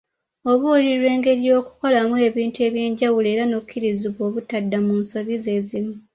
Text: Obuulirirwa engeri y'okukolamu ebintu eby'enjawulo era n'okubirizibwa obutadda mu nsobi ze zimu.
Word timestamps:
Obuulirirwa 0.51 1.07
engeri 1.15 1.41
y'okukolamu 1.49 2.15
ebintu 2.27 2.57
eby'enjawulo 2.67 3.27
era 3.33 3.43
n'okubirizibwa 3.47 4.21
obutadda 4.29 4.77
mu 4.85 4.93
nsobi 5.01 5.35
ze 5.43 5.55
zimu. 5.67 5.95